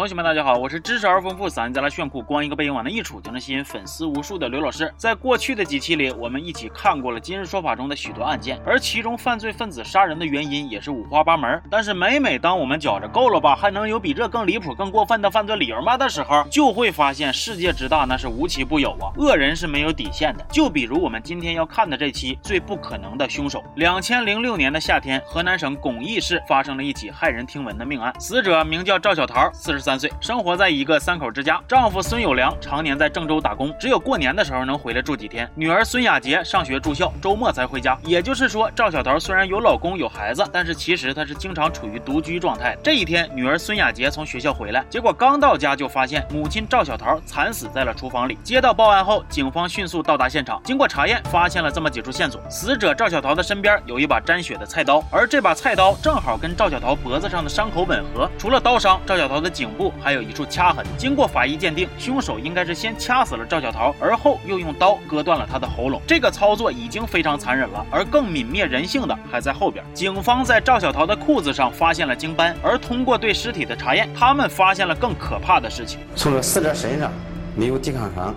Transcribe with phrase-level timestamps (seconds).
[0.00, 4.90] 同学们，大家好，我是知识而丰富、嗓音再来炫酷、光一个背影往那一杵就能吸引粉丝无数的刘老师。
[4.96, 11.62] 在过去的几期里，我们一起看过了《今日说法》中的许多案件，而其中犯罪分子杀人的原因也是五花八门。
[11.70, 19.12] 但是每每当我们觉着够了吧，还能有比这更离谱、更过分的犯罪理由吗的时候，就会发现世界之大，那是无奇不有啊！
[19.18, 20.42] 恶人是没有底线的。
[20.50, 23.62] 就比如我们今天要看的这期最不可能的凶手。
[23.76, 29.89] 两千零六年的夏天，河南省巩义市发生了一起骇人听闻的命案，死者名叫赵小桃，四十。
[29.89, 35.50] 三三岁，生活在一个三口之家，丈夫孙有良常年在郑州打工，只有过年的时候能回来住几天。
[35.56, 37.98] 女儿孙雅洁上学住校，周末才回家。
[38.04, 42.78] 也就是说，赵小桃虽然有老公有孩子，但是其实她是经常处于独居状态。
[42.84, 48.38] 这一天，女儿孙雅洁从学校回来，结果刚到家就发现母亲赵小桃惨死在了厨房里。
[48.44, 58.30] 接到报案后，警方迅速到达现场，经过查验，发现了这么几处线索：死者赵小桃的身边有一把沾血的菜刀，而这把菜刀正好跟赵小桃脖子上的伤口吻合。
[58.38, 59.68] 除了刀伤，赵小桃的颈。
[59.79, 66.02] 部部还有一处掐痕，经过法医鉴定，凶手应该是先掐死了赵小桃，而后又用刀割断了她的喉咙。
[66.06, 69.82] 这个操作已经非常残忍了，而更泯灭人性的还在后边。
[69.94, 77.10] 警方在赵小桃的裤子上发现了精斑，而通过对尸体的查验，他们发现了更可怕的事情：从死者身上
[77.56, 78.34] 没有抵抗伤，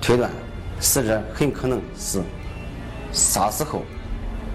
[0.00, 0.28] 推断
[0.80, 2.20] 死者很可能是
[3.12, 3.84] 杀死后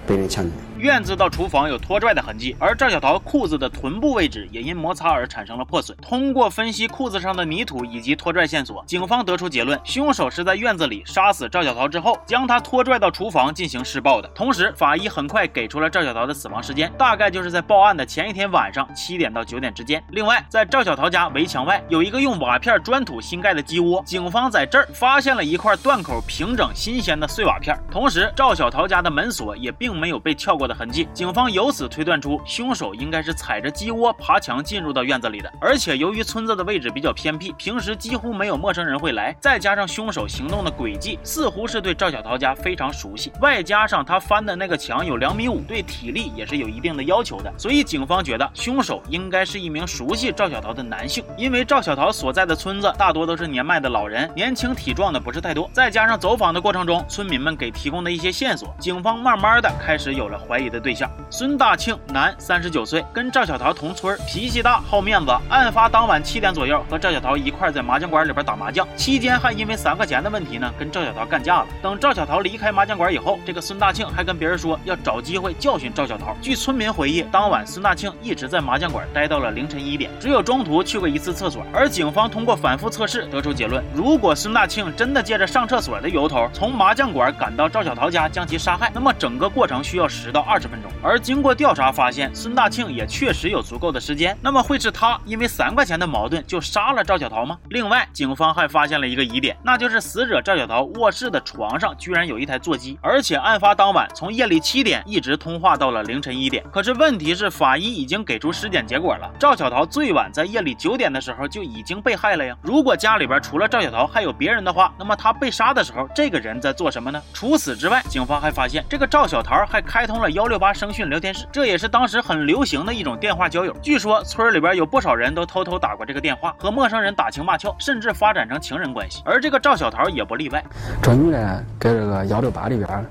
[0.06, 0.67] 被人强奸。
[0.78, 5.96] 院子到厨房有拖拽的痕迹，而赵小桃裤子的臀部位置也因摩擦而产生了破损。
[6.00, 14.28] 通过分析裤子上的泥土以及拖拽线索，警方得出结论：凶手是在院子里杀死赵小桃之后，将她拖拽到厨房进行施暴的。
[14.28, 20.00] 同时，法医很快给出了赵小桃的死亡时间，大概就是在报案的前一天晚上七点到九点之间。
[20.10, 27.76] 另外，在赵小桃家围墙外有一个用瓦片砖土新盖的鸡窝，警方在这儿发现了一块断口平整、新鲜的碎瓦片。
[27.90, 30.67] 同时，赵小桃家的门锁也并没有被撬过。
[30.68, 35.52] 的痕迹，警方由此推断出凶手应该是踩着鸡窝爬墙进入到院子里的。
[35.60, 51.24] 而且由于村子的位置比较偏僻，平时几乎没有陌生人会来，再加上凶手行动的轨迹似乎是对赵小桃家非常熟悉，外加上他翻的那个墙有两米五，对体力也是有一定的要求的，所以警方觉得凶手应该是一名熟悉赵小桃的男性。
[51.38, 60.57] 因为赵小桃所在的村子大多都是年迈的老人，年轻体壮的不是太多，再加上走访的过程中村民们给提供的一些线索，警方慢慢的开始有了怀。
[60.58, 65.30] 怀疑的对象孙大庆，男，三十九岁，跟赵小桃同村，脾气大，好面子。
[65.48, 71.66] 案发当晚七点左右，和赵小桃一块在麻将馆里边打麻将，期间还因为三块钱的问题呢，跟赵小桃干架了。
[71.80, 76.36] 等赵小桃离开麻将馆以后，这个孙大庆还跟别人说要找机会教训赵小桃。
[76.42, 81.64] 据村民回忆，当晚孙大庆一直在麻将馆待到了凌晨一点，只有中途去过一次厕所。
[81.72, 90.90] 而警方通过反复测试得出结论：如果孙大庆真的借着上厕所的由头从麻将馆赶到赵小桃家将其杀害，那么整个过程需要十到二十分钟。
[91.02, 94.36] 而经过调查发现，孙大庆也确实有足够的时间。
[94.40, 97.58] 那么会是他因为三块钱的矛盾就杀了赵小桃吗？
[97.68, 106.64] 另外，警方还发现了一个疑点，那就是死者赵小桃卧室的床上居然有一台座机，而且案发当晚从夜里七点一直通话到了凌晨一点。
[106.72, 112.56] 可是问题是，法医已经给出尸检结果了，赵小桃最晚在夜里九点的时候就已经被害了呀。
[112.62, 117.20] 如果家里边除了赵小桃还有别人的话，那么他被杀的时候，这个人在做什么呢？
[117.32, 120.72] 除此之外，警方还发现这个赵小桃还开通了幺六八。
[120.72, 123.76] 声讯聊天室，这也是当时很流行的一种电话交友。
[123.82, 129.20] 据说村里边有不少人都偷偷打过这个电话，和陌生人打情骂俏，甚至发展成情人关系。
[129.24, 130.64] 而这个赵小桃也不例外。
[131.02, 133.06] 这女的在这个幺六八里边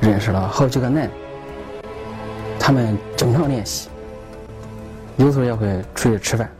[0.00, 1.10] 认识了好几个男，
[2.58, 3.90] 他们经常联系，
[5.16, 6.50] 有时候也会出去吃饭、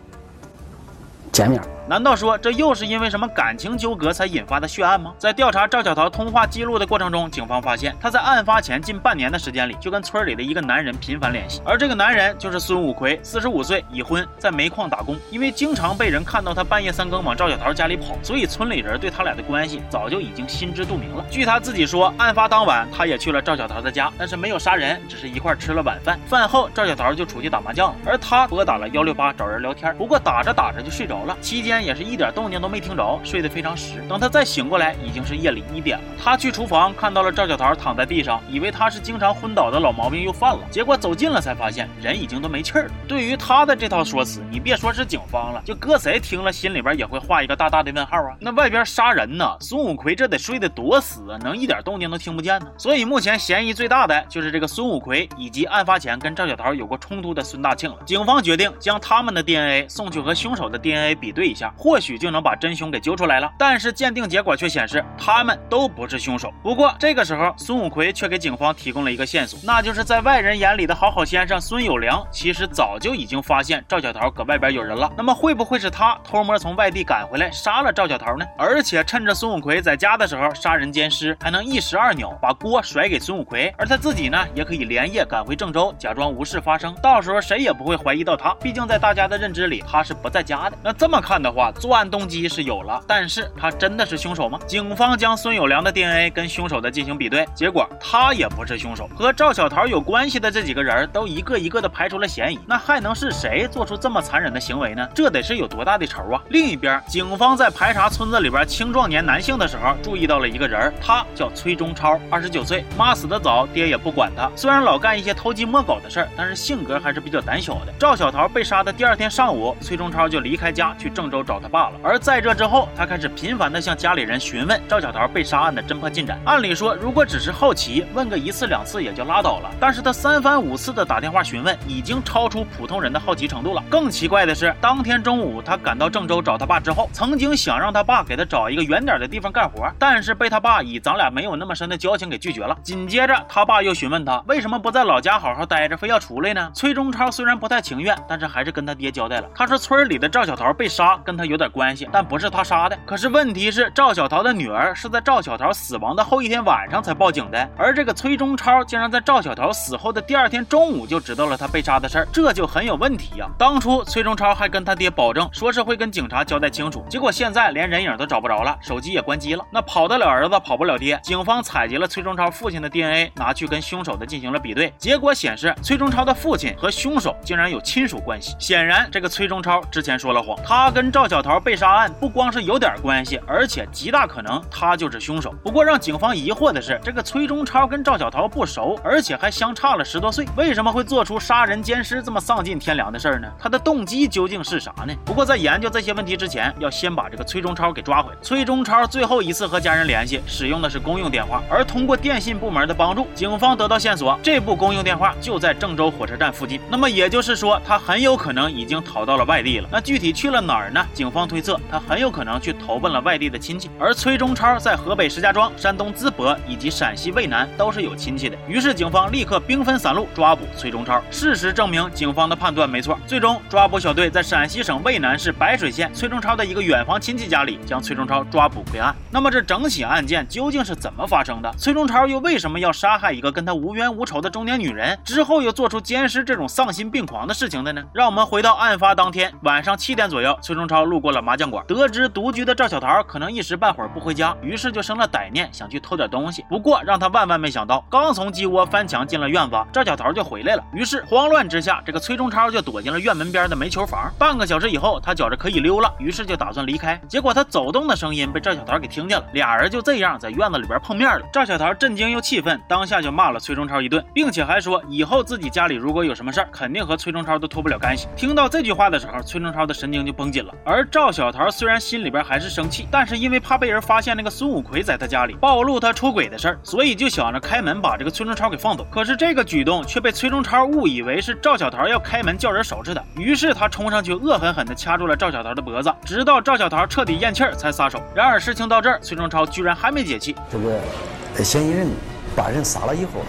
[1.33, 1.59] 见面。
[1.89, 5.15] 难道说这又是因为什么感情纠葛才引发的血案吗？
[5.19, 15.17] 在调查赵小桃通话记录的过程中，警方发现她在案发前近半年的时间里，就跟村里的一个男人频繁联系，而这个男人就是孙武奎，四十五岁，已婚，在煤矿打工。
[15.31, 21.25] 因为经常被人看到他半夜三更往赵小桃家里跑，所以村里人对他俩的关系早就已经心知肚明了。
[21.31, 26.19] 据他自己说，案发当晚他也去了赵小桃的家，但是没有杀人，只是一块吃了晚饭。
[26.27, 31.76] 饭后赵小桃就出去打麻将了，而他拨打了幺六八找人聊天，不过打着打着就睡着了，期间。
[31.85, 34.03] 也是一点动静都没听着，睡得非常实。
[34.09, 36.05] 等他再醒过来，已经是夜里一点了。
[36.23, 40.61] 他去厨房看到了赵小桃躺在地上，以为他是经常昏倒的老毛病又犯了。
[40.71, 42.91] 结果走近了才发现人已经都没气儿了。
[43.09, 48.37] 对于他的这套说辞，你别说是警方了，就搁谁听了心里边也会画一个大大的问号啊！
[48.41, 49.57] 那外边杀人呢？
[49.61, 52.67] 孙武奎这得睡得多死啊，能一点动静都听不见呢？
[52.77, 57.97] 所以目前嫌疑最大的就是这个孙武奎以及案发前跟赵小桃有过冲突的孙大庆了。
[58.05, 61.66] 警方决定将他们的 DNA 送去和凶手的 DNA 比对一下。
[61.77, 63.51] 或许就能把真凶给揪出来了。
[63.59, 66.53] 但是鉴定结果却显示，他们都不是凶手。
[66.63, 75.11] 不过这个时候，孙五奎却给警方提供了一个线索，那就是在外人眼里的好好先生孙有良，其实早就已经发现赵小桃搁外边有人了。
[75.17, 78.45] 那么会不会是他偷摸从外地赶回来杀了赵小桃呢？
[78.59, 88.55] 而且趁着孙五奎在家的时候杀人奸尸，还能一石二鸟，把锅甩给孙五奎，而他自己呢，也可以连夜赶回郑州，假装无事发生，到时候谁也不会怀疑到他。
[88.63, 90.77] 毕竟在大家的认知里，他是不在家的。
[90.83, 94.59] 那这么看的话，话作案动机是有了，但是他真的是凶手吗？
[94.67, 99.09] 警方将孙有良的 DNA 跟凶手的进行比对，结果他也不是凶手。
[99.17, 105.09] 和赵小桃有关系的这几个人都一个一个的排除了嫌疑，那还能是谁做出这么残忍的行为呢？
[105.15, 106.43] 这得是有多大的仇啊！
[106.51, 114.51] 另一边，警方在排查村子里边青壮年男性的时候，注意到了一个人，他叫崔中超，二十九岁，妈死的早，爹也不管他。
[114.55, 117.95] 虽然老干一些偷鸡摸狗的事儿，但是性格还是比较胆小的。
[117.99, 121.93] 赵小桃被杀的第二天上午，崔中超就离开家去郑州找他爸了。
[122.03, 126.39] 而在这之后，他开始频繁的向家里人询问赵小桃被杀案的侦破进展。
[126.45, 129.71] 按理说，如果只是好奇，问个一次两次也就拉倒了。
[129.81, 133.83] 但是他三番五次的打电话询问，已经超出普通人的好奇程度了。
[133.89, 142.77] 更奇怪的是，当天中午他赶到郑州找他爸之后，曾经想让他爸给他找一个远点的地方干活，但是被他爸以咱俩没有那么深的交情给拒绝了。
[142.83, 146.71] 紧接着，他爸又询问他为什么不在老家好好待着，非要出来呢？
[146.75, 149.49] 崔中超虽然不太情愿，但是还是跟他爹交代了。
[149.55, 152.97] 他说村里的赵小桃被杀跟他有点关系，但不是他杀的。
[153.05, 163.49] 可是问题是，赵小桃的女儿是在赵小桃死亡的后一天晚上才报警的，而这个崔中超竟然在赵小桃死后的第二天中午就知道了他被杀的事儿，这就很有问题呀。
[163.59, 169.65] 当初崔中超还跟他爹保证说是会跟警察交代清楚，结果现在连人影都找不着了，手机也关机了。
[169.73, 171.19] 那跑得了儿子，跑不了爹。
[171.23, 178.55] 警方采集了崔中超父亲的 DNA，拿去跟凶手的进行了比对，结果显示崔中超的父亲和凶手竟然有亲属关系。
[178.59, 185.51] 显然，这个崔中超之前说了谎，他跟赵小桃被杀案不光是有点关系，而且极大可能他就是凶手。
[185.65, 193.49] 不过让警方疑惑的是，这个崔中超跟赵小桃不熟，而且还相差了十多岁，为什么会做出杀人奸尸这么丧尽天良的事儿呢？
[193.59, 195.15] 他的动机究竟是啥呢？
[195.25, 198.37] 不过在研究这些问题之前，要先把这个崔中超给抓回来。
[198.43, 206.79] 崔中超最后一次和家人联系使用的是公用电话，而通过电信部门的帮助，警方得到线索，这部公用电话就在郑州火车站附近。
[206.91, 209.89] 那么也就是说，他很有可能已经逃到了外地了。
[209.91, 211.03] 那具体去了哪儿呢？
[211.13, 213.91] 警方推测，他很有可能去投奔了外地的亲戚。
[213.99, 218.57] 而崔中超在河北石家庄、山东淄博以及陕西渭南都是有亲戚的。
[218.69, 221.23] 于是警方立刻兵分三路抓捕崔中超。
[221.31, 223.19] 事实证明，警方的判断没错。
[223.27, 229.15] 最终，抓捕小队在陕西省渭南市白水县崔中超的一个远房亲戚家里将崔中超抓捕归案。
[229.31, 231.73] 那么这整起案件究竟是怎么发生的？
[231.79, 238.03] 崔中超又为什么要杀害一个跟他无冤无仇的中年女人，之后又做出奸尸这种丧心病狂的事情的呢？
[238.13, 246.65] 让我们回到案发当天晚上七点左右，崔中超路过了麻将馆，得知独居的赵小桃可能一时半会儿不回家，于是就生了歹念，想去偷点东西。
[246.69, 250.85] 不过让他万万没想到，刚从鸡窝翻墙进了院子，赵小桃就回来了。
[250.93, 254.31] 于是慌乱之下，这个崔中超就躲进了院门边的煤球房。
[254.39, 257.21] 半个小时以后，他觉着可以溜了，于是就打算离开。
[257.29, 261.47] 结果他走动的声音被赵小桃给听见了，俩人就这样在院子里边碰面了。
[261.53, 268.29] 赵小桃震惊又气愤，当下就骂了崔中超一顿，并且还说以后自己家里如果有什么事儿，肯定和崔中超都脱不了干系。
[268.37, 270.73] 听到这句话的时候，崔中超的神经就绷紧了。
[270.89, 279.05] 而赵小桃虽然心里边还是生气，但是因为怕被人发现那个孙武魁在他家里暴露他出轨的事儿，所以就想着开门把这个崔中超给放走。
[279.11, 288.23] 可是这个举动却被崔中超误以为是赵小桃要开门叫人收拾他，于是他冲上去恶狠狠地掐住了赵小桃的脖子，直到赵小桃彻底咽气儿才撒手。
[288.33, 290.55] 然而事情到这儿，崔中超居然还没解气。
[290.71, 292.07] 这个嫌疑人
[292.55, 293.49] 把人杀了以后呢，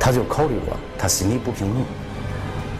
[0.00, 1.84] 他就考虑过他心里不平衡，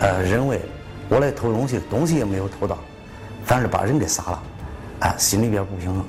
[0.00, 0.62] 呃，认为
[1.08, 2.76] 我来偷东西，东西也没有偷到，
[3.48, 4.42] 反而把人给杀了，
[5.00, 6.04] 啊，心里边不平衡，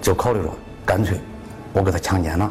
[0.00, 0.48] 就考虑着
[0.86, 1.20] 干脆
[1.74, 2.50] 我给他强奸了。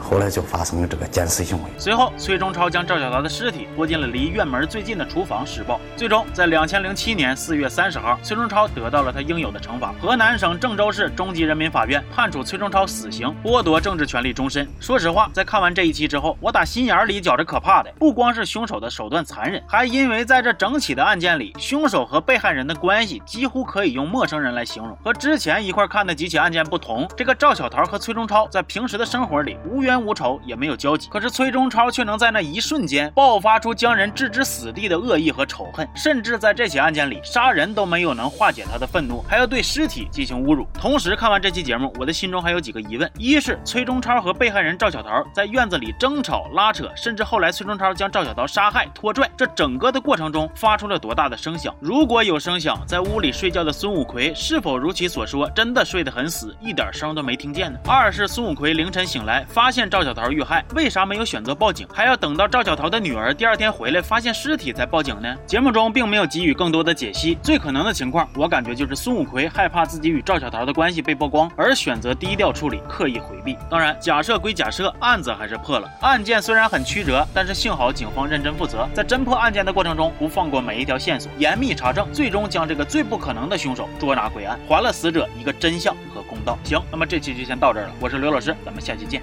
[0.00, 1.70] 后来就发生了这个奸尸行为。
[1.78, 5.80] 随后，崔中超将赵小桃的尸体拖进了离院门最近的厨房施暴。
[5.96, 9.92] 最终，在两千零七年四月三十号，崔中超得到了他应有的惩罚。
[10.00, 14.66] 河南省郑州市中级人民法院判处崔中超死刑，剥夺政治权利终身。
[14.78, 24.96] 说实话，在看完这一期之后，我打心眼里觉着可怕的，不光是凶手的手段残忍，还因为在这整起的案件里，凶手和被害人的关系几乎可以用陌生人来形容。
[25.04, 29.56] 和之前一块看的几起案件不同，这个赵小桃和崔中超在平时的生活里。
[29.66, 31.08] 无冤无仇，也没有交集。
[31.10, 40.66] 可是崔中超却能在那一瞬间爆发出将人置之死地的恶意和仇恨，甚至在这起案件里，杀人都没有能化解他的愤怒，还要对尸体进行侮辱。
[40.74, 51.74] 同时，看完这期节目，我的心中还有几个疑问：一是崔中超和被害人赵小桃在院子里争吵拉扯，甚至后来崔中超将赵小桃杀害拖拽，这整个的过程中发出了多大的声响？
[51.80, 57.78] 如果有声响，在屋里睡觉的孙五奎是否如其所说，真的睡得很死，一点声都没听见呢？
[57.86, 65.34] 二是孙五奎凌晨醒来，发现赵小桃遇害，为啥没有选择报警，还要等到赵小桃的女儿第二天回来发现尸体才报警呢？
[65.46, 73.56] 节目中并没有给予更多的解析，最可能的情况，我感觉就是孙五奎害怕自己与赵小桃的关系被曝光，而选择低调处理，刻意回避。
[73.70, 75.88] 当然，假设归假设，案子还是破了。
[76.00, 86.58] 案件虽然很曲折，但是幸好警方认真负责，在侦破案件的过程中不放过每一条线索，严密查证，最终将这个最不可能的凶手捉拿归案，还了死者一个真相和公道。
[86.64, 89.22] 行，那么这期就先到这儿了，我是刘老师，咱们下期见，